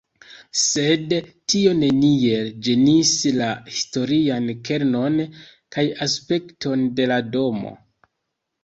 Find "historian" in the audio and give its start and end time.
3.77-4.49